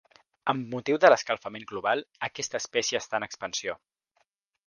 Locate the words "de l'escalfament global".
1.03-2.01